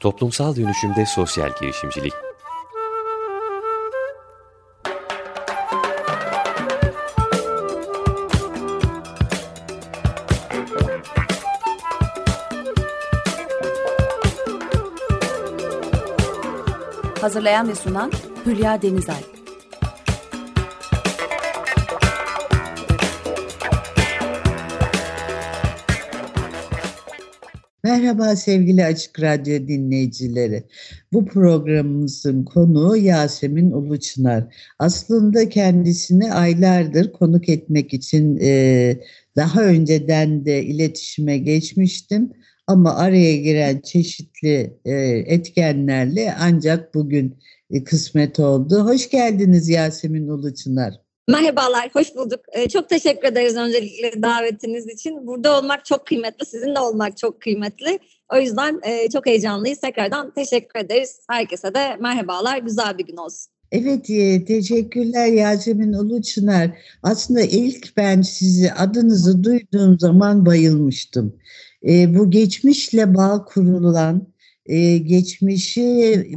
[0.00, 2.12] Toplumsal dönüşümde sosyal girişimcilik.
[17.20, 18.12] Hazırlayan ve sunan
[18.46, 19.37] Hülya Denizay.
[27.88, 30.64] Merhaba sevgili Açık Radyo dinleyicileri.
[31.12, 34.44] Bu programımızın konuğu Yasemin Uluçınar.
[34.78, 38.96] Aslında kendisini aylardır konuk etmek için e,
[39.36, 42.32] daha önceden de iletişime geçmiştim.
[42.66, 44.94] Ama araya giren çeşitli e,
[45.26, 47.36] etkenlerle ancak bugün
[47.70, 48.84] e, kısmet oldu.
[48.84, 51.07] Hoş geldiniz Yasemin Uluçınar.
[51.28, 52.40] Merhabalar, hoş bulduk.
[52.52, 55.26] Ee, çok teşekkür ederiz öncelikle davetiniz için.
[55.26, 57.98] Burada olmak çok kıymetli, sizinle olmak çok kıymetli.
[58.32, 59.80] O yüzden e, çok heyecanlıyız.
[59.80, 61.20] Tekrardan teşekkür ederiz.
[61.30, 63.52] Herkese de merhabalar, güzel bir gün olsun.
[63.72, 66.70] Evet, e, teşekkürler Yasemin Uluçınar.
[67.02, 71.36] Aslında ilk ben sizi adınızı duyduğum zaman bayılmıştım.
[71.88, 74.26] E, bu geçmişle bağ kurulan,
[74.68, 75.82] e, geçmişi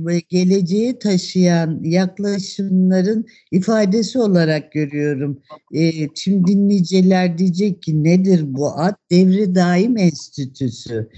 [0.06, 5.42] ve geleceği taşıyan yaklaşımların ifadesi olarak görüyorum.
[5.74, 8.96] E, şimdi dinleyiciler diyecek ki nedir bu ad?
[9.12, 11.10] Devri Daim Enstitüsü.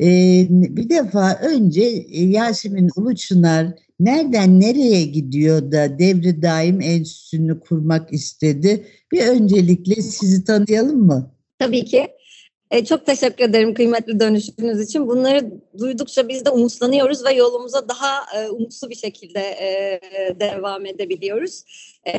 [0.00, 0.06] E,
[0.50, 3.66] bir defa önce e, Yasemin Uluçınar
[4.00, 8.86] nereden nereye gidiyor da Devri Daim Enstitüsü'nü kurmak istedi?
[9.12, 11.34] Bir öncelikle sizi tanıyalım mı?
[11.58, 12.06] Tabii ki.
[12.74, 15.08] E, çok teşekkür ederim kıymetli dönüşünüz için.
[15.08, 20.00] Bunları duydukça biz de umutlanıyoruz ve yolumuza daha e, umutlu bir şekilde e,
[20.40, 21.64] devam edebiliyoruz.
[22.06, 22.10] E,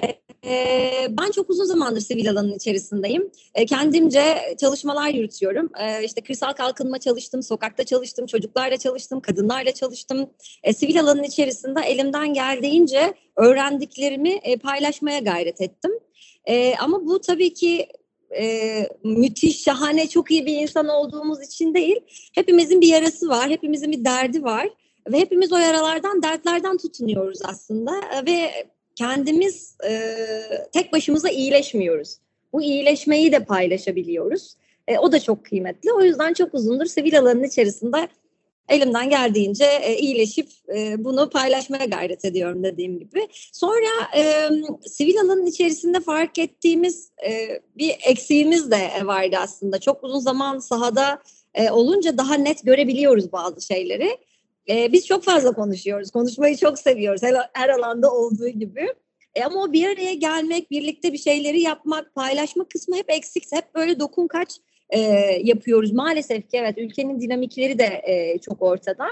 [0.50, 3.31] e, ben çok uzun zamandır sivil alanın içerisindeyim.
[3.56, 5.70] E, kendimce çalışmalar yürütüyorum.
[5.80, 10.30] E, işte kırsal kalkınma çalıştım, sokakta çalıştım, çocuklarla çalıştım, kadınlarla çalıştım.
[10.64, 15.91] E, sivil alanın içerisinde elimden geldiğince öğrendiklerimi e, paylaşmaya gayret ettim.
[16.46, 17.88] E, ama bu tabii ki
[18.38, 22.00] e, müthiş, şahane, çok iyi bir insan olduğumuz için değil.
[22.36, 24.69] Hepimizin bir yarası var, hepimizin bir derdi var.
[25.12, 27.91] Ve hepimiz o yaralardan, dertlerden tutunuyoruz aslında.
[28.28, 28.52] Ve
[28.96, 30.16] kendimiz e,
[30.74, 32.18] tek başımıza iyileşmiyoruz.
[32.53, 34.56] Bu iyileşmeyi de paylaşabiliyoruz.
[34.88, 35.94] E, o da çok kıymetli.
[35.94, 38.07] O yüzden çok uzundur sivil alanın içerisinde
[38.70, 43.28] elimden geldiğince e, iyileşip e, bunu paylaşmaya gayret ediyorum dediğim gibi.
[43.52, 44.50] Sonra e,
[44.90, 49.80] sivil alanın içerisinde fark ettiğimiz e, bir eksiğimiz de vardı aslında.
[49.80, 51.22] Çok uzun zaman sahada
[51.54, 54.18] e, olunca daha net görebiliyoruz bazı şeyleri.
[54.70, 58.88] E, biz çok fazla konuşuyoruz, konuşmayı çok seviyoruz her, her alanda olduğu gibi.
[59.36, 63.44] E, ama o bir araya gelmek, birlikte bir şeyleri yapmak, paylaşma kısmı hep eksik.
[63.52, 64.59] Hep böyle dokun kaç
[64.90, 65.00] e,
[65.44, 65.91] yapıyoruz.
[65.91, 69.06] Maalesef ki evet ülkenin dinamikleri de e, çok ortada.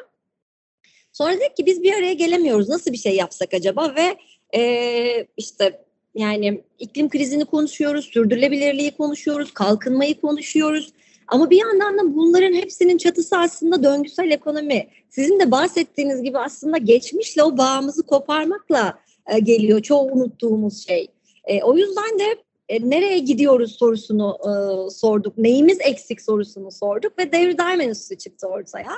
[1.11, 2.69] Sonra dedik ki biz bir araya gelemiyoruz.
[2.69, 3.95] Nasıl bir şey yapsak acaba?
[3.95, 4.17] Ve
[4.59, 5.81] e, işte
[6.15, 10.93] yani iklim krizini konuşuyoruz, sürdürülebilirliği konuşuyoruz, kalkınmayı konuşuyoruz.
[11.27, 14.87] Ama bir yandan da bunların hepsinin çatısı aslında döngüsel ekonomi.
[15.09, 21.07] Sizin de bahsettiğiniz gibi aslında geçmişle o bağımızı koparmakla e, geliyor çoğu unuttuğumuz şey.
[21.45, 24.51] E, o yüzden de e, nereye gidiyoruz sorusunu e,
[24.89, 25.37] sorduk.
[25.37, 28.91] Neyimiz eksik sorusunu sorduk ve devir daim enstitüsü çıktı ortaya.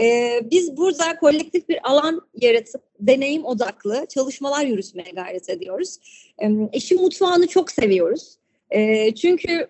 [0.00, 5.96] E, biz burada kolektif bir alan yaratıp deneyim odaklı çalışmalar yürütmeye gayret ediyoruz.
[6.42, 8.36] E, eşim mutfağını çok seviyoruz.
[8.70, 9.66] E, çünkü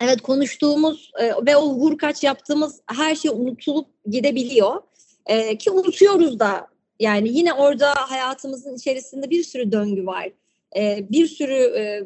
[0.00, 4.82] evet konuştuğumuz e, ve o vurkaç yaptığımız her şey unutulup gidebiliyor.
[5.26, 6.66] E, ki unutuyoruz da
[7.00, 10.28] yani yine orada hayatımızın içerisinde bir sürü döngü var.
[10.76, 12.02] E, bir sürü e,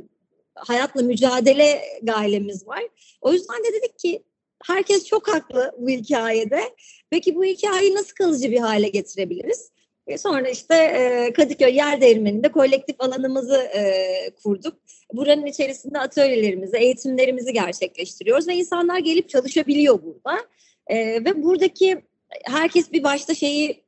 [0.55, 2.83] hayatla mücadele gailemiz var.
[3.21, 4.23] O yüzden de dedik ki
[4.65, 6.61] herkes çok haklı bu hikayede.
[7.11, 9.71] Peki bu hikayeyi nasıl kalıcı bir hale getirebiliriz?
[10.07, 13.85] E sonra işte e, Kadıköy Yer Değirmeni'nde kolektif alanımızı e,
[14.43, 14.77] kurduk.
[15.13, 20.39] Buranın içerisinde atölyelerimizi, eğitimlerimizi gerçekleştiriyoruz ve insanlar gelip çalışabiliyor burada.
[20.87, 22.03] E, ve buradaki
[22.45, 23.85] herkes bir başta şeyi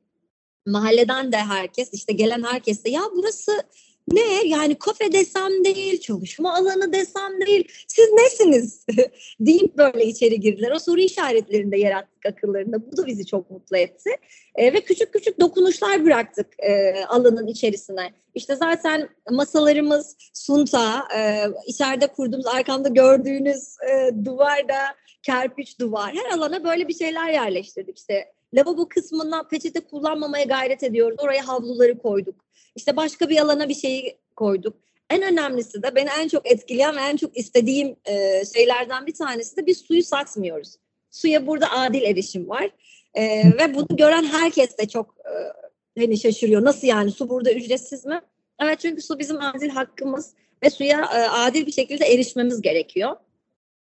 [0.65, 3.63] mahalleden de herkes işte gelen herkes de ya burası
[4.11, 8.85] ne yani kafe desem değil, çalışma alanı desem değil, siz nesiniz
[9.39, 10.71] deyip böyle içeri girdiler.
[10.71, 12.91] O soru işaretlerinde de yarattık akıllarında.
[12.91, 14.09] Bu da bizi çok mutlu etti.
[14.55, 18.13] E, ve küçük küçük dokunuşlar bıraktık e, alanın içerisine.
[18.35, 24.77] İşte zaten masalarımız sunta, e, içeride kurduğumuz arkamda gördüğünüz e, duvarda
[25.23, 26.15] kerpiç duvar.
[26.15, 27.97] Her alana böyle bir şeyler yerleştirdik.
[27.97, 31.17] İşte lavabo kısmına peçete kullanmamaya gayret ediyoruz.
[31.19, 32.46] Oraya havluları koyduk
[32.77, 34.77] işte başka bir alana bir şeyi koyduk.
[35.09, 39.57] En önemlisi de beni en çok etkileyen ve en çok istediğim e, şeylerden bir tanesi
[39.57, 40.75] de biz suyu satmıyoruz.
[41.11, 42.69] Suya burada adil erişim var.
[43.13, 43.23] E,
[43.59, 46.63] ve bunu gören herkes de çok e, hani şaşırıyor.
[46.63, 48.21] Nasıl yani su burada ücretsiz mi?
[48.59, 50.33] Evet çünkü su bizim adil hakkımız
[50.63, 53.15] ve suya e, adil bir şekilde erişmemiz gerekiyor.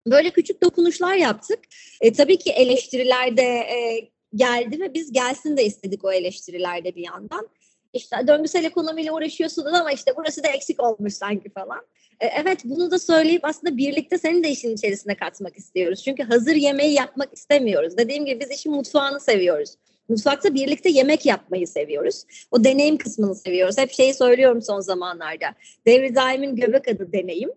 [0.06, 1.58] Böyle küçük dokunuşlar yaptık.
[2.00, 7.48] E, tabii ki eleştirilerde e, geldi ve biz gelsin de istedik o eleştirilerde bir yandan.
[7.92, 11.80] İşte döngüsel ekonomiyle uğraşıyorsunuz ama işte burası da eksik olmuş sanki falan.
[12.20, 16.02] E, evet bunu da söyleyip aslında birlikte seni de işin içerisine katmak istiyoruz.
[16.04, 17.96] Çünkü hazır yemeği yapmak istemiyoruz.
[17.96, 19.74] Dediğim gibi biz işin mutfağını seviyoruz.
[20.08, 22.24] Mutfakta birlikte yemek yapmayı seviyoruz.
[22.50, 23.78] O deneyim kısmını seviyoruz.
[23.78, 25.46] Hep şeyi söylüyorum son zamanlarda.
[25.86, 27.50] Devri Daim'in göbek adı deneyim.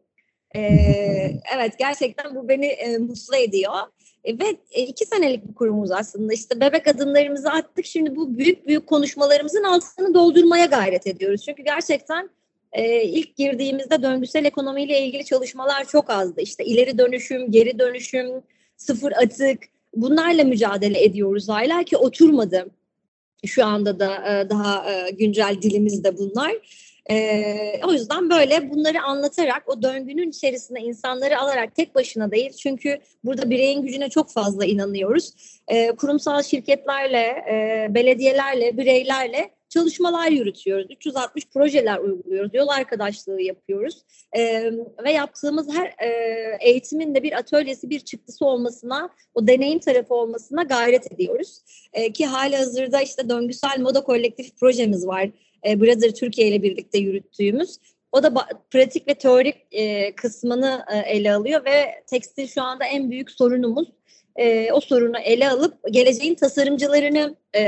[0.56, 3.74] Ee, evet gerçekten bu beni e, mutlu ediyor.
[4.26, 7.86] E, ve e, iki senelik bir kurumuz aslında işte bebek adımlarımızı attık.
[7.86, 11.46] Şimdi bu büyük büyük konuşmalarımızın altını doldurmaya gayret ediyoruz.
[11.46, 12.30] Çünkü gerçekten
[12.72, 16.42] e, ilk girdiğimizde döngüsel ekonomiyle ilgili çalışmalar çok azdı.
[16.42, 18.28] İşte ileri dönüşüm, geri dönüşüm,
[18.78, 19.60] sıfır atık
[19.96, 22.66] bunlarla mücadele ediyoruz hala ki oturmadı.
[23.46, 26.54] Şu anda da e, daha güncel dilimizde bunlar.
[27.10, 33.00] E, o yüzden böyle bunları anlatarak o döngünün içerisinde insanları alarak tek başına değil çünkü
[33.24, 35.34] burada bireyin gücüne çok fazla inanıyoruz.
[35.68, 40.88] E, kurumsal şirketlerle, e, belediyelerle, bireylerle çalışmalar yürütüyoruz.
[40.90, 42.52] 360 projeler uyguluyoruz.
[42.54, 44.02] Yol arkadaşlığı yapıyoruz.
[44.38, 44.72] E,
[45.04, 46.10] ve yaptığımız her e,
[46.60, 51.62] eğitimin de bir atölyesi, bir çıktısı olmasına, o deneyim tarafı olmasına gayret ediyoruz.
[51.94, 55.30] E, ki hali hazırda işte döngüsel moda kolektif projemiz var
[55.68, 57.78] e, Brother Türkiye ile birlikte yürüttüğümüz.
[58.12, 58.34] O da
[58.72, 63.88] pratik ve teorik e, kısmını e, ele alıyor ve tekstil şu anda en büyük sorunumuz.
[64.36, 67.64] E, o sorunu ele alıp geleceğin tasarımcılarını e,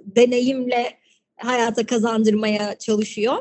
[0.00, 0.90] deneyimle
[1.36, 3.36] hayata kazandırmaya çalışıyor.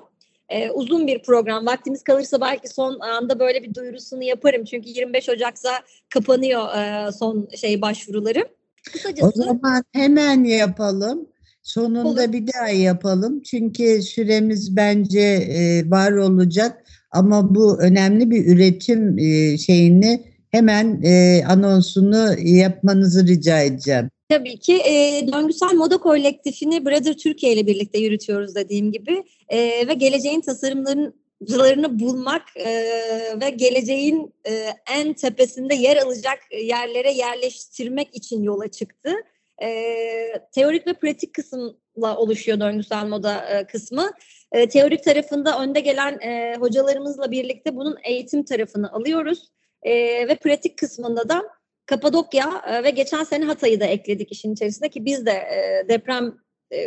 [0.50, 1.66] E, uzun bir program.
[1.66, 4.64] Vaktimiz kalırsa belki son anda böyle bir duyurusunu yaparım.
[4.64, 5.72] Çünkü 25 Ocak'ta
[6.10, 8.48] kapanıyor e, son şey başvuruları.
[8.94, 11.28] Kısacası, o zaman hemen yapalım.
[11.68, 12.34] Sonunda Olur.
[12.34, 13.42] bir daha yapalım.
[13.42, 16.84] Çünkü süremiz bence e, var olacak.
[17.12, 24.10] Ama bu önemli bir üretim e, şeyini hemen e, anonsunu yapmanızı rica edeceğim.
[24.30, 29.94] Tabii ki e, Döngüsel Moda Kolektifini Brother Türkiye ile birlikte yürütüyoruz dediğim gibi e, ve
[29.94, 32.70] geleceğin tasarımlarını bulmak e,
[33.42, 39.12] ve geleceğin e, en tepesinde yer alacak yerlere yerleştirmek için yola çıktı.
[39.64, 39.70] E,
[40.52, 44.12] teorik ve pratik kısımla oluşuyor döngüsel moda e, kısmı.
[44.52, 49.52] E, teorik tarafında önde gelen e, hocalarımızla birlikte bunun eğitim tarafını alıyoruz.
[49.84, 49.94] E,
[50.28, 51.44] ve pratik kısmında da
[51.86, 56.34] Kapadokya e, ve geçen sene Hatay'ı da ekledik işin içerisinde ki biz de e, deprem
[56.74, 56.78] e,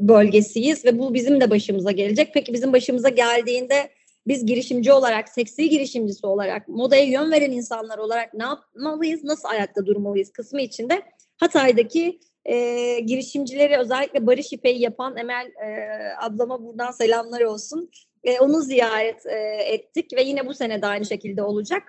[0.00, 2.30] bölgesiyiz ve bu bizim de başımıza gelecek.
[2.34, 3.90] Peki bizim başımıza geldiğinde
[4.26, 9.86] biz girişimci olarak, seksi girişimcisi olarak, modaya yön veren insanlar olarak ne yapmalıyız, nasıl ayakta
[9.86, 11.02] durmalıyız kısmı içinde
[11.42, 12.54] Hatay'daki e,
[13.00, 15.88] girişimcileri özellikle Barış İpek'i yapan Emel e,
[16.20, 17.90] ablama buradan selamlar olsun.
[18.24, 21.82] E, onu ziyaret e, ettik ve yine bu sene de aynı şekilde olacak.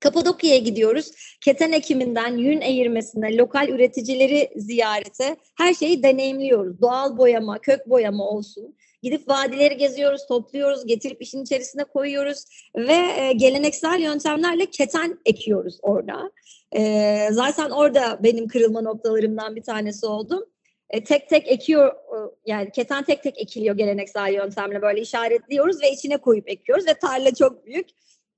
[0.00, 1.10] Kapadokya'ya gidiyoruz.
[1.40, 6.80] Keten ekiminden yün eğirmesine, lokal üreticileri ziyarete her şeyi deneyimliyoruz.
[6.80, 8.76] Doğal boyama, kök boyama olsun.
[9.02, 12.44] Gidip vadileri geziyoruz, topluyoruz, getirip işin içerisine koyuyoruz
[12.76, 16.30] ve e, geleneksel yöntemlerle keten ekiyoruz orada.
[16.76, 20.50] E, zaten orada benim kırılma noktalarımdan bir tanesi oldu.
[20.90, 25.92] E, tek tek ekiyor, e, yani keten tek tek ekiliyor geleneksel yöntemle böyle işaretliyoruz ve
[25.92, 27.88] içine koyup ekiyoruz ve tarla çok büyük.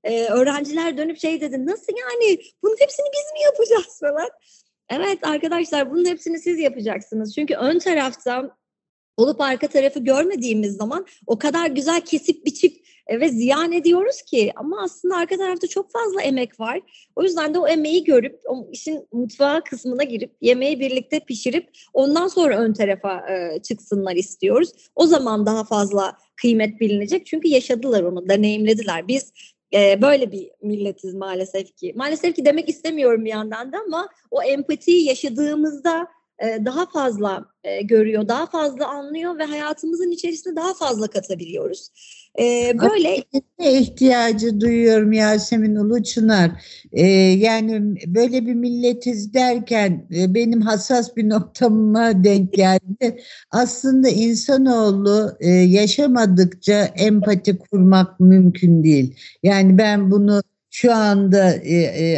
[0.03, 4.29] E, öğrenciler dönüp şey dedi, nasıl yani bunun hepsini biz mi yapacağız falan.
[4.89, 7.35] Evet arkadaşlar bunun hepsini siz yapacaksınız.
[7.35, 8.57] Çünkü ön tarafta
[9.17, 14.83] olup arka tarafı görmediğimiz zaman o kadar güzel kesip biçip ve ziyan ediyoruz ki ama
[14.83, 16.81] aslında arka tarafta çok fazla emek var.
[17.15, 22.27] O yüzden de o emeği görüp o işin mutfağı kısmına girip yemeği birlikte pişirip ondan
[22.27, 24.69] sonra ön tarafa e, çıksınlar istiyoruz.
[24.95, 29.07] O zaman daha fazla kıymet bilinecek çünkü yaşadılar onu, deneyimlediler.
[29.07, 29.33] Biz
[29.73, 31.93] e, böyle bir milletiz maalesef ki.
[31.95, 36.07] Maalesef ki demek istemiyorum bir yandan da ama o empatiyi yaşadığımızda
[36.41, 41.89] daha fazla e, görüyor, daha fazla anlıyor ve hayatımızın içerisinde daha fazla katabiliyoruz.
[42.39, 43.23] E, böyle
[43.59, 46.51] ihtiyacı duyuyorum Yasemin Uluçınar.
[47.37, 53.21] yani böyle bir milletiz derken benim hassas bir noktama denk geldi.
[53.51, 55.37] Aslında insanoğlu
[55.67, 59.15] yaşamadıkça empati kurmak mümkün değil.
[59.43, 61.53] Yani ben bunu şu anda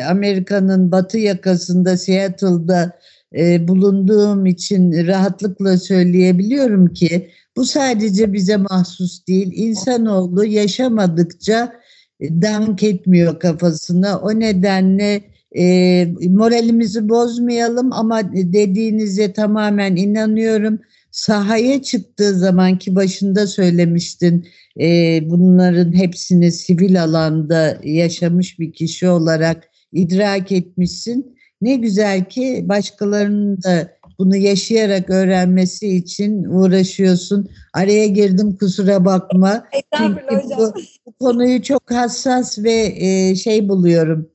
[0.09, 3.00] Amerika'nın batı yakasında Seattle'da
[3.38, 9.51] e, bulunduğum için rahatlıkla söyleyebiliyorum ki bu sadece bize mahsus değil.
[9.56, 11.74] İnsanoğlu yaşamadıkça
[12.20, 14.20] e, dank etmiyor kafasına.
[14.20, 15.22] O nedenle
[15.56, 20.79] E, moralimizi bozmayalım ama dediğinize tamamen inanıyorum.
[21.12, 24.48] Sahaya çıktığı zamanki başında söylemiştin
[24.79, 31.37] e, bunların hepsini sivil alanda yaşamış bir kişi olarak idrak etmişsin.
[31.61, 37.49] Ne güzel ki başkalarının da bunu yaşayarak öğrenmesi için uğraşıyorsun.
[37.73, 39.63] Araya girdim kusura bakma.
[39.97, 40.21] Çünkü
[40.57, 40.73] bu,
[41.05, 44.29] bu konuyu çok hassas ve e, şey buluyorum.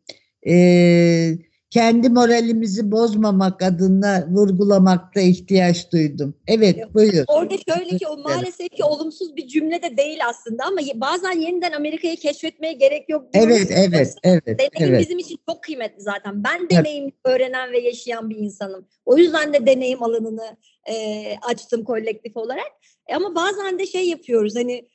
[0.47, 0.55] E,
[1.73, 6.35] kendi moralimizi bozmamak adına vurgulamakta ihtiyaç duydum.
[6.47, 7.25] Evet buyur.
[7.27, 11.73] Orada şöyle ki o maalesef ki olumsuz bir cümle de değil aslında ama bazen yeniden
[11.73, 13.25] Amerika'yı keşfetmeye gerek yok.
[13.35, 14.47] Evet evet evet.
[14.47, 15.01] Deneyim evet.
[15.01, 16.45] bizim için çok kıymetli zaten.
[16.45, 17.15] Ben deneyim evet.
[17.25, 18.89] öğrenen ve yaşayan bir insanım.
[19.07, 20.57] O yüzden de deneyim alanını
[20.91, 22.73] e, açtım kolektif olarak.
[23.09, 24.89] E, ama bazen de şey yapıyoruz hani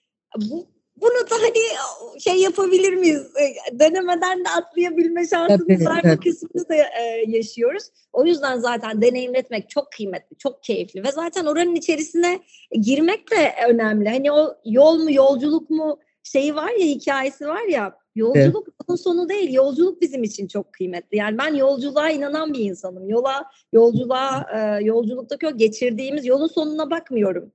[0.49, 0.67] bu
[1.01, 3.21] bunu da hani şey yapabilir miyiz?
[3.21, 6.01] E, denemeden de atlayabilme şansımız var.
[6.03, 7.83] Bu kısmını da e, yaşıyoruz.
[8.13, 12.39] O yüzden zaten deneyimletmek çok kıymetli, çok keyifli ve zaten oranın içerisine
[12.71, 14.09] girmek de önemli.
[14.09, 17.97] Hani o yol mu, yolculuk mu şeyi var ya, hikayesi var ya.
[18.15, 18.99] Yolculuk evet.
[18.99, 19.53] sonu değil.
[19.53, 21.17] Yolculuk bizim için çok kıymetli.
[21.17, 23.09] Yani ben yolculuğa inanan bir insanım.
[23.09, 27.51] Yola, yolculuğa, e, yolculuktaki o geçirdiğimiz yolun sonuna bakmıyorum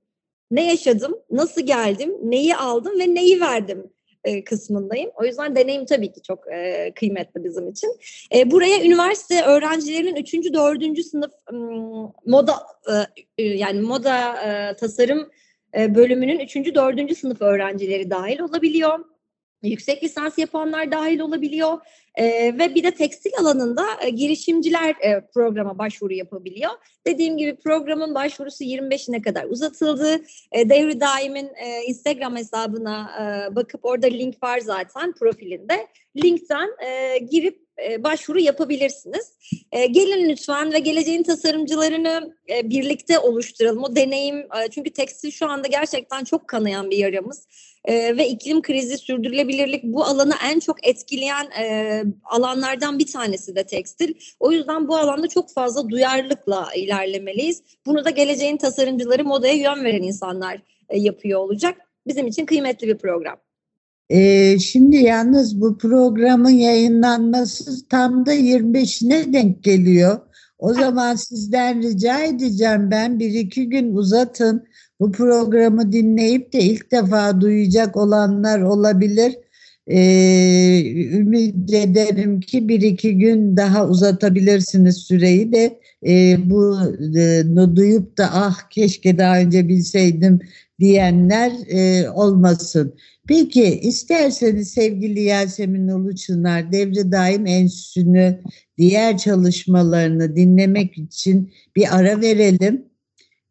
[0.55, 3.91] ne yaşadım, nasıl geldim, neyi aldım ve neyi verdim
[4.23, 5.11] e, kısmındayım.
[5.15, 7.97] O yüzden deneyim tabii ki çok e, kıymetli bizim için.
[8.35, 10.33] E, buraya üniversite öğrencilerinin 3.
[10.53, 11.05] 4.
[11.05, 11.31] sınıf
[12.25, 12.53] moda
[13.37, 15.29] e, yani moda e, tasarım
[15.75, 16.55] bölümünün 3.
[16.55, 17.17] 4.
[17.17, 18.99] sınıf öğrencileri dahil olabiliyor
[19.63, 21.79] yüksek lisans yapanlar dahil olabiliyor
[22.15, 22.25] e,
[22.57, 26.71] ve bir de tekstil alanında e, girişimciler e, programa başvuru yapabiliyor.
[27.07, 30.21] Dediğim gibi programın başvurusu 25'ine kadar uzatıldı.
[30.51, 35.87] E, Devri Daim'in e, Instagram hesabına e, bakıp orada link var zaten profilinde.
[36.23, 39.33] Linkten e, girip e, başvuru yapabilirsiniz.
[39.71, 43.83] E, gelin lütfen ve geleceğin tasarımcılarını e, birlikte oluşturalım.
[43.83, 47.47] O deneyim e, çünkü tekstil şu anda gerçekten çok kanayan bir yaramız
[47.85, 53.63] e, ve iklim krizi, sürdürülebilirlik bu alanı en çok etkileyen e, alanlardan bir tanesi de
[53.63, 54.13] tekstil.
[54.39, 57.61] O yüzden bu alanda çok fazla duyarlılıkla ilerlemeliyiz.
[57.85, 61.77] Bunu da geleceğin tasarımcıları, modaya yön veren insanlar e, yapıyor olacak.
[62.07, 63.37] Bizim için kıymetli bir program.
[64.09, 70.19] Ee, şimdi yalnız bu programın yayınlanması tam da 25'ine denk geliyor.
[70.59, 74.67] O zaman sizden rica edeceğim ben bir iki gün uzatın
[75.03, 79.35] bu programı dinleyip de ilk defa duyacak olanlar olabilir.
[79.87, 80.83] Ee,
[81.17, 86.77] ümit ederim ki bir iki gün daha uzatabilirsiniz süreyi de e, bu
[87.17, 90.39] e, duyup da ah keşke daha önce bilseydim
[90.79, 92.93] diyenler e, olmasın.
[93.27, 98.39] Peki isterseniz sevgili Yasemin Uluçınar Devre Daim Enstitüsü'nü
[98.77, 102.92] diğer çalışmalarını dinlemek için bir ara verelim.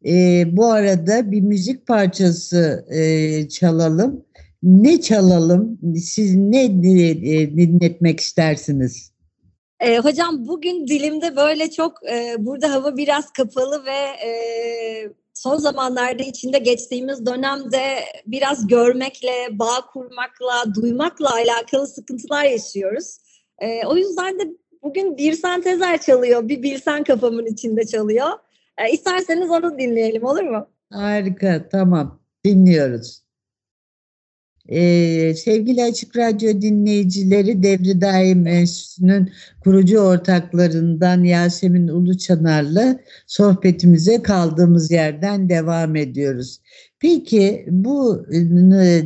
[0.05, 4.25] E, bu arada bir müzik parçası e, çalalım.
[4.63, 5.79] Ne çalalım?
[5.95, 6.71] Siz ne e,
[7.57, 9.13] dinletmek istersiniz?
[9.79, 14.31] E, hocam bugün dilimde böyle çok e, burada hava biraz kapalı ve e,
[15.33, 17.81] son zamanlarda içinde geçtiğimiz dönemde
[18.25, 23.17] biraz görmekle, bağ kurmakla, duymakla alakalı sıkıntılar yaşıyoruz.
[23.59, 24.43] E, o yüzden de
[24.83, 28.29] bugün bir sentezer çalıyor, bir bilsen kafamın içinde çalıyor.
[28.77, 30.67] E, isterseniz onu dinleyelim olur mu?
[30.91, 33.23] Harika tamam dinliyoruz.
[34.69, 39.31] Ee, sevgili Açık Radyo dinleyicileri Devri Daim Enstitüsü'nün
[39.63, 46.61] kurucu ortaklarından Yasemin Uluçanar'la sohbetimize kaldığımız yerden devam ediyoruz.
[46.99, 48.25] Peki bu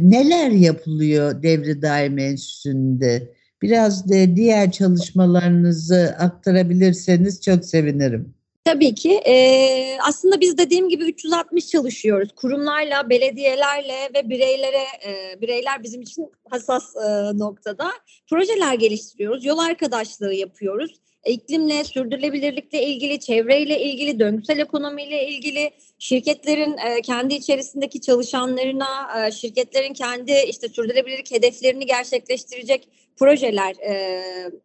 [0.02, 3.34] neler yapılıyor Devri Daim Enstitüsü'nde?
[3.62, 8.37] Biraz da diğer çalışmalarınızı aktarabilirseniz çok sevinirim.
[8.68, 9.12] Tabii ki.
[9.12, 12.30] E, aslında biz dediğim gibi 360 çalışıyoruz.
[12.36, 17.92] Kurumlarla, belediyelerle ve bireylere, e, bireyler bizim için hassas e, noktada
[18.30, 19.46] projeler geliştiriyoruz.
[19.46, 21.00] Yol arkadaşlığı yapıyoruz.
[21.26, 29.94] İklimle, sürdürülebilirlikle ilgili, çevreyle ilgili, döngüsel ekonomiyle ilgili, şirketlerin e, kendi içerisindeki çalışanlarına, e, şirketlerin
[29.94, 34.24] kendi işte sürdürülebilirlik hedeflerini gerçekleştirecek projeler e,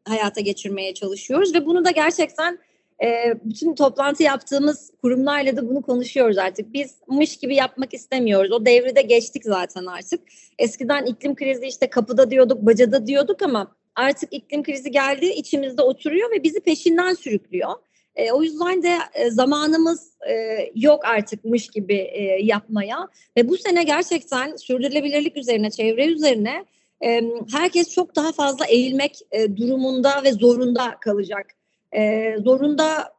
[0.09, 2.59] hayata geçirmeye çalışıyoruz ve bunu da gerçekten
[3.03, 6.73] e, bütün toplantı yaptığımız kurumlarla da bunu konuşuyoruz artık.
[6.73, 8.53] Biz mış gibi yapmak istemiyoruz.
[8.53, 10.21] O devrede geçtik zaten artık.
[10.59, 16.31] Eskiden iklim krizi işte kapıda diyorduk, bacada diyorduk ama artık iklim krizi geldi, içimizde oturuyor
[16.31, 17.73] ve bizi peşinden sürüklüyor.
[18.17, 23.83] E, o yüzden de e, zamanımız e, yok artıkmış gibi e, yapmaya ve bu sene
[23.83, 26.65] gerçekten sürdürülebilirlik üzerine, çevre üzerine
[27.05, 31.62] e, herkes çok daha fazla eğilmek e, durumunda ve zorunda kalacak.
[31.97, 33.13] E, zorunda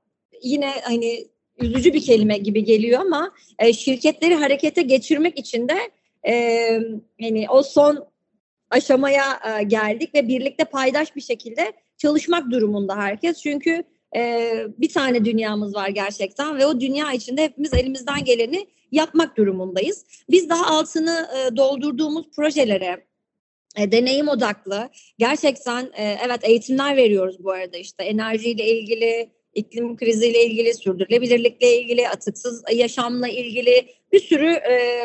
[0.43, 1.27] yine hani
[1.59, 5.77] üzücü bir kelime gibi geliyor ama e, şirketleri harekete geçirmek için de
[6.27, 6.33] e,
[7.19, 8.07] yani o son
[8.69, 13.41] aşamaya e, geldik ve birlikte paydaş bir şekilde çalışmak durumunda herkes.
[13.41, 13.83] Çünkü
[14.15, 20.05] e, bir tane dünyamız var gerçekten ve o dünya içinde hepimiz elimizden geleni yapmak durumundayız.
[20.29, 23.05] Biz daha altını e, doldurduğumuz projelere
[23.77, 30.45] e, deneyim odaklı gerçekten e, evet eğitimler veriyoruz bu arada işte enerjiyle ilgili iklim kriziyle
[30.45, 35.01] ilgili, sürdürülebilirlikle ilgili, atıksız yaşamla ilgili bir sürü e,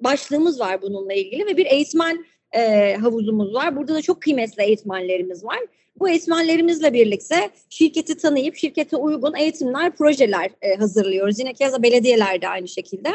[0.00, 3.76] başlığımız var bununla ilgili ve bir eğitmen e, havuzumuz var.
[3.76, 5.58] Burada da çok kıymetli eğitmenlerimiz var.
[6.00, 11.38] Bu eğitmenlerimizle birlikte şirketi tanıyıp şirkete uygun eğitimler, projeler e, hazırlıyoruz.
[11.38, 13.08] Yine keza belediyeler de aynı şekilde.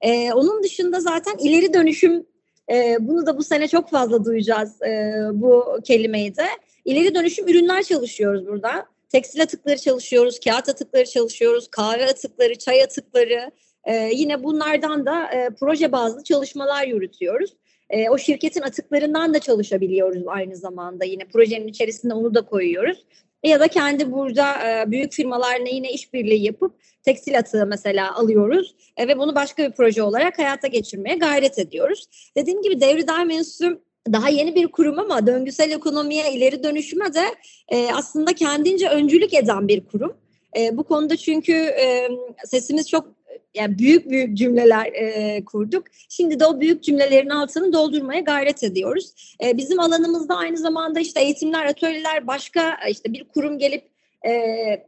[0.00, 2.26] E, onun dışında zaten ileri dönüşüm,
[2.70, 6.46] e, bunu da bu sene çok fazla duyacağız e, bu kelimeyi de.
[6.84, 8.86] İleri dönüşüm ürünler çalışıyoruz burada.
[9.08, 13.50] Tekstil atıkları çalışıyoruz, kağıt atıkları çalışıyoruz, kahve atıkları, çay atıkları.
[13.84, 17.56] E, yine bunlardan da e, proje bazlı çalışmalar yürütüyoruz.
[17.90, 21.04] E, o şirketin atıklarından da çalışabiliyoruz aynı zamanda.
[21.04, 23.06] Yine projenin içerisinde onu da koyuyoruz.
[23.44, 29.08] Ya da kendi burada e, büyük firmalarla yine işbirliği yapıp tekstil atığı mesela alıyoruz e,
[29.08, 32.06] ve bunu başka bir proje olarak hayata geçirmeye gayret ediyoruz.
[32.36, 33.80] Dediğim gibi Devri Daim Enstitüsü
[34.12, 37.24] daha yeni bir kurum ama döngüsel ekonomiye ileri dönüşüme de
[37.68, 40.16] e, aslında kendince öncülük eden bir kurum.
[40.58, 42.08] E, bu konuda çünkü e,
[42.44, 43.19] sesimiz çok
[43.54, 45.84] yani büyük büyük cümleler e, kurduk.
[46.08, 49.36] Şimdi de o büyük cümlelerin altını doldurmaya gayret ediyoruz.
[49.44, 53.84] E, bizim alanımızda aynı zamanda işte eğitimler, atölyeler, başka işte bir kurum gelip
[54.26, 54.32] e,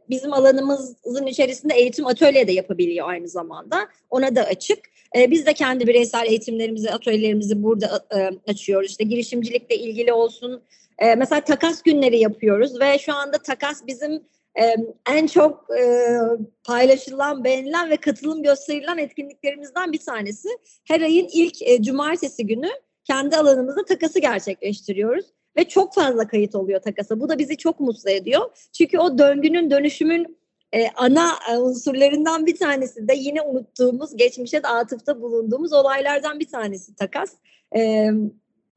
[0.09, 3.87] bizim alanımızın içerisinde eğitim atölye de yapabiliyor aynı zamanda.
[4.09, 4.79] Ona da açık.
[5.17, 8.91] E, biz de kendi bireysel eğitimlerimizi, atölyelerimizi burada e, açıyoruz.
[8.91, 10.61] İşte girişimcilikle ilgili olsun.
[10.99, 14.23] E, mesela takas günleri yapıyoruz ve şu anda takas bizim
[14.61, 14.75] e,
[15.11, 16.17] en çok e,
[16.63, 20.49] paylaşılan, beğenilen ve katılım gösterilen etkinliklerimizden bir tanesi.
[20.87, 22.69] Her ayın ilk e, cumartesi günü
[23.03, 25.25] kendi alanımızda takası gerçekleştiriyoruz
[25.57, 27.19] ve çok fazla kayıt oluyor takasa.
[27.19, 28.69] Bu da bizi çok mutlu ediyor.
[28.77, 30.37] Çünkü o döngünün, dönüşümün
[30.73, 36.47] e, ana e, unsurlarından bir tanesi de yine unuttuğumuz, geçmişe de atıfta bulunduğumuz olaylardan bir
[36.47, 37.33] tanesi takas.
[37.75, 38.09] E,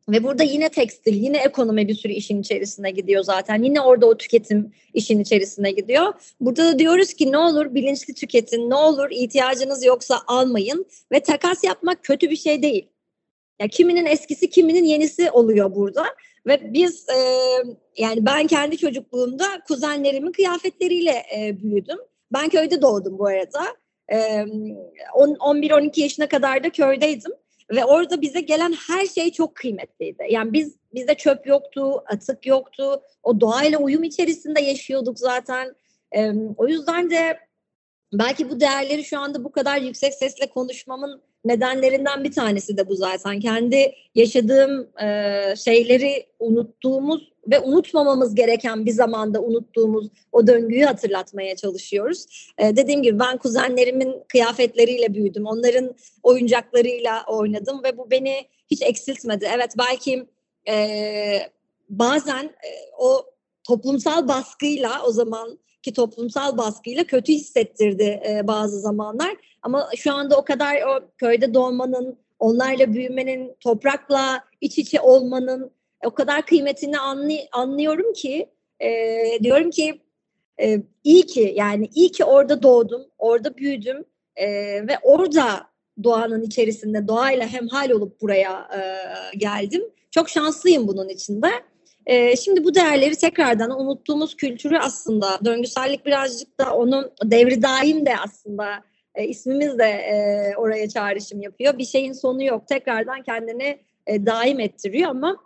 [0.09, 3.62] ve burada yine tekstil, yine ekonomi bir sürü işin içerisine gidiyor zaten.
[3.62, 6.14] Yine orada o tüketim işin içerisine gidiyor.
[6.40, 10.87] Burada da diyoruz ki ne olur bilinçli tüketin, ne olur ihtiyacınız yoksa almayın.
[11.12, 12.88] Ve takas yapmak kötü bir şey değil.
[13.61, 16.05] Ya kiminin eskisi, kiminin yenisi oluyor burada.
[16.47, 17.19] Ve biz e,
[17.97, 21.99] yani ben kendi çocukluğumda kuzenlerimin kıyafetleriyle e, büyüdüm.
[22.33, 23.64] Ben köyde doğdum bu arada.
[24.12, 27.33] E, 11-12 yaşına kadar da köydeydim.
[27.70, 30.26] Ve orada bize gelen her şey çok kıymetliydi.
[30.31, 33.02] Yani biz bizde çöp yoktu, atık yoktu.
[33.22, 35.74] O doğayla uyum içerisinde yaşıyorduk zaten.
[36.12, 37.38] E, o yüzden de
[38.12, 42.95] belki bu değerleri şu anda bu kadar yüksek sesle konuşmamın nedenlerinden bir tanesi de bu
[42.95, 43.41] zaten.
[43.41, 52.27] Kendi yaşadığım e, şeyleri unuttuğumuz ve unutmamamız gereken bir zamanda unuttuğumuz o döngüyü hatırlatmaya çalışıyoruz.
[52.59, 55.47] E, dediğim gibi ben kuzenlerimin kıyafetleriyle büyüdüm.
[55.47, 58.37] Onların oyuncaklarıyla oynadım ve bu beni
[58.71, 59.49] hiç eksiltmedi.
[59.55, 60.27] Evet belki
[60.69, 60.77] e,
[61.89, 63.27] bazen e, o
[63.65, 69.37] toplumsal baskıyla o zaman ki toplumsal baskıyla kötü hissettirdi e, bazı zamanlar.
[69.62, 75.70] Ama şu anda o kadar o köyde doğmanın, onlarla büyümenin, toprakla iç içe olmanın
[76.05, 78.88] o kadar kıymetini anlay- anlıyorum ki e,
[79.42, 80.01] diyorum ki
[80.61, 84.05] e, iyi ki yani iyi ki orada doğdum, orada büyüdüm
[84.37, 84.46] e,
[84.88, 85.66] ve orada
[86.03, 88.81] doğanın içerisinde doğayla hemhal olup buraya e,
[89.38, 89.83] geldim.
[90.11, 91.49] Çok şanslıyım bunun içinde.
[92.07, 98.16] E, şimdi bu değerleri tekrardan unuttuğumuz kültürü aslında döngüsellik birazcık da onun devri daim de
[98.25, 101.79] aslında e, ismimiz de e, oraya çağrışım yapıyor.
[101.79, 102.69] Bir şeyin sonu yok.
[102.69, 105.37] Tekrardan kendini e, daim ettiriyor ama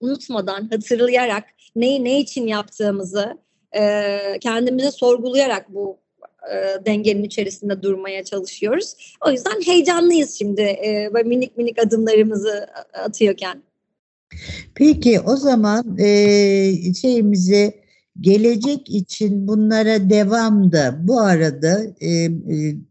[0.00, 1.44] unutmadan, hatırlayarak
[1.76, 3.38] neyi ne için yaptığımızı
[3.76, 5.98] e, kendimize sorgulayarak bu
[6.52, 9.16] e, dengenin içerisinde durmaya çalışıyoruz.
[9.26, 13.62] O yüzden heyecanlıyız şimdi e, böyle minik minik adımlarımızı atıyorken.
[14.74, 17.82] Peki o zaman e, şeyimizi
[18.20, 22.30] gelecek için bunlara devam da bu arada e, e,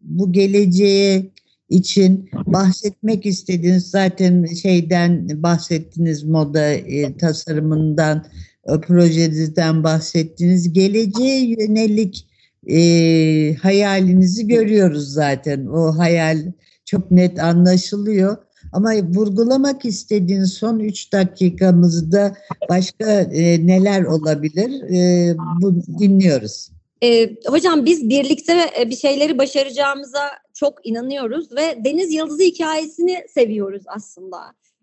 [0.02, 1.32] bu geleceğe
[1.70, 8.26] için bahsetmek istediğiniz zaten şeyden bahsettiniz moda e, tasarımından
[8.66, 10.74] e, projenizden bahsettiniz.
[10.74, 12.28] Geleceğe yönelik
[12.68, 15.66] e, hayalinizi görüyoruz zaten.
[15.66, 16.52] O hayal
[16.86, 18.38] çok net anlaşılıyor
[18.74, 22.36] Ama vurgulamak istediğin son üç dakikamızda
[22.70, 24.82] başka e, neler olabilir?
[24.82, 26.72] E, bu dinliyoruz.
[27.04, 33.84] E, hocam biz birlikte e, bir şeyleri başaracağımıza çok inanıyoruz ve Deniz Yıldızı hikayesini seviyoruz
[33.88, 34.38] aslında.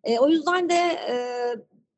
[0.05, 0.75] E, o yüzden de
[1.11, 1.17] e,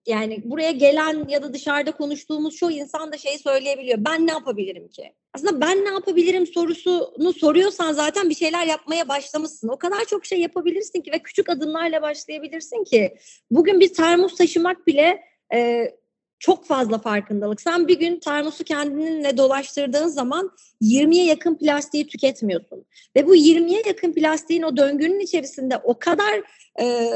[0.06, 3.98] yani buraya gelen ya da dışarıda konuştuğumuz çoğu insan da şeyi söyleyebiliyor.
[4.00, 5.12] Ben ne yapabilirim ki?
[5.34, 9.68] Aslında ben ne yapabilirim sorusunu soruyorsan zaten bir şeyler yapmaya başlamışsın.
[9.68, 13.14] O kadar çok şey yapabilirsin ki ve küçük adımlarla başlayabilirsin ki.
[13.50, 15.90] Bugün bir termos taşımak bile e,
[16.38, 17.60] çok fazla farkındalık.
[17.60, 20.50] Sen bir gün termosu kendinle dolaştırdığın zaman
[20.82, 22.84] 20'ye yakın plastiği tüketmiyorsun.
[23.16, 26.42] Ve bu 20'ye yakın plastiğin o döngünün içerisinde o kadar
[26.80, 27.08] e,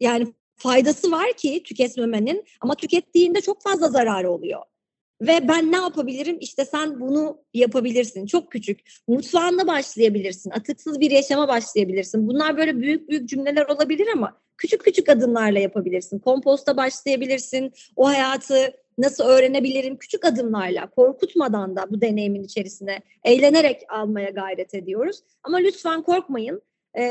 [0.00, 0.26] yani
[0.62, 4.62] faydası var ki tüketmemenin ama tükettiğinde çok fazla zararı oluyor.
[5.22, 6.36] Ve ben ne yapabilirim?
[6.40, 8.26] İşte sen bunu yapabilirsin.
[8.26, 8.80] Çok küçük.
[9.08, 10.50] Mutfağında başlayabilirsin.
[10.50, 12.28] Atıksız bir yaşama başlayabilirsin.
[12.28, 16.18] Bunlar böyle büyük büyük cümleler olabilir ama küçük küçük adımlarla yapabilirsin.
[16.18, 17.72] Komposta başlayabilirsin.
[17.96, 19.96] O hayatı nasıl öğrenebilirim?
[19.96, 25.20] Küçük adımlarla, korkutmadan da bu deneyimin içerisine eğlenerek almaya gayret ediyoruz.
[25.42, 26.62] Ama lütfen korkmayın.
[26.94, 27.04] Ee,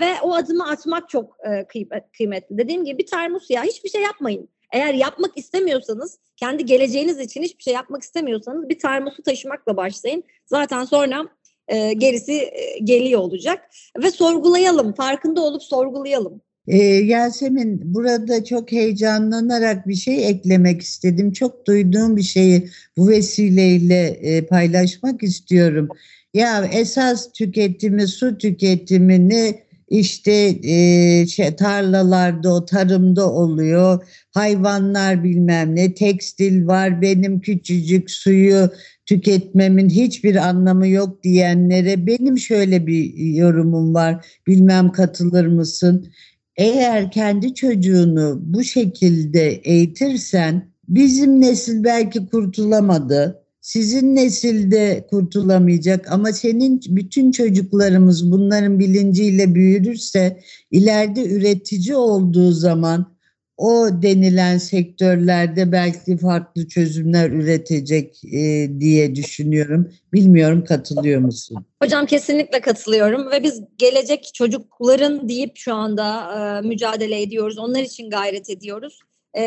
[0.00, 1.66] ve o adımı atmak çok e,
[2.12, 2.58] kıymetli.
[2.58, 4.48] Dediğim gibi bir termos ya hiçbir şey yapmayın.
[4.72, 10.24] Eğer yapmak istemiyorsanız, kendi geleceğiniz için hiçbir şey yapmak istemiyorsanız bir termosu taşımakla başlayın.
[10.46, 11.28] Zaten sonra
[11.68, 13.70] e, gerisi e, geliyor olacak.
[14.02, 16.40] Ve sorgulayalım, farkında olup sorgulayalım.
[16.68, 21.32] Ee, Yasemin burada çok heyecanlanarak bir şey eklemek istedim.
[21.32, 25.88] Çok duyduğum bir şeyi bu vesileyle e, paylaşmak istiyorum.
[26.34, 34.06] Ya esas tüketimi, su tüketimini işte e, şey, tarlalarda, o tarımda oluyor.
[34.30, 37.02] Hayvanlar bilmem ne, tekstil var.
[37.02, 38.70] Benim küçücük suyu
[39.06, 44.26] tüketmemin hiçbir anlamı yok diyenlere benim şöyle bir yorumum var.
[44.46, 46.08] Bilmem katılır mısın?
[46.56, 56.80] Eğer kendi çocuğunu bu şekilde eğitirsen bizim nesil belki kurtulamadı sizin nesilde kurtulamayacak ama senin
[56.88, 63.16] bütün çocuklarımız bunların bilinciyle büyürürse ileride üretici olduğu zaman
[63.56, 69.92] o denilen sektörlerde belki farklı çözümler üretecek e, diye düşünüyorum.
[70.12, 71.66] Bilmiyorum katılıyor musun?
[71.82, 76.28] Hocam kesinlikle katılıyorum ve biz gelecek çocukların deyip şu anda
[76.64, 77.58] e, mücadele ediyoruz.
[77.58, 78.98] Onlar için gayret ediyoruz.
[79.38, 79.44] E,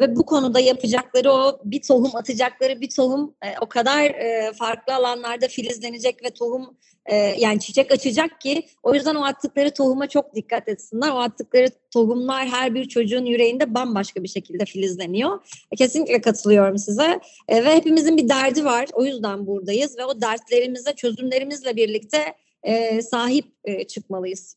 [0.00, 4.94] ve bu konuda yapacakları o bir tohum atacakları bir tohum e, o kadar e, farklı
[4.94, 10.34] alanlarda filizlenecek ve tohum e, yani çiçek açacak ki o yüzden o attıkları tohuma çok
[10.34, 11.08] dikkat etsinler.
[11.08, 15.40] O attıkları tohumlar her bir çocuğun yüreğinde bambaşka bir şekilde filizleniyor.
[15.72, 20.20] E, kesinlikle katılıyorum size e, ve hepimizin bir derdi var o yüzden buradayız ve o
[20.20, 24.56] dertlerimize çözümlerimizle birlikte e, sahip e, çıkmalıyız.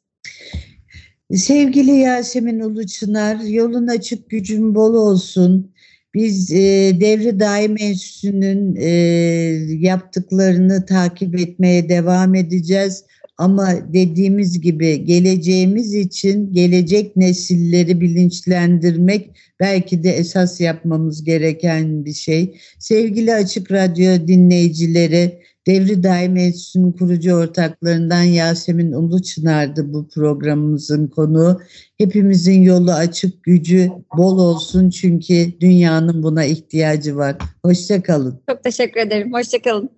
[1.35, 5.71] Sevgili Yasemin Uluçınar, yolun açık gücün bol olsun.
[6.13, 6.57] Biz e,
[7.01, 8.89] Devri Daim Enstitüsü'nün e,
[9.79, 13.03] yaptıklarını takip etmeye devam edeceğiz.
[13.37, 22.57] Ama dediğimiz gibi geleceğimiz için gelecek nesilleri bilinçlendirmek belki de esas yapmamız gereken bir şey.
[22.79, 31.61] Sevgili Açık Radyo dinleyicileri, Devri Daim Enstitüsü'nün kurucu ortaklarından Yasemin Uluçınar'dı bu programımızın konu.
[31.97, 37.35] Hepimizin yolu açık, gücü bol olsun çünkü dünyanın buna ihtiyacı var.
[37.65, 38.39] Hoşçakalın.
[38.49, 39.33] Çok teşekkür ederim.
[39.33, 39.89] Hoşçakalın.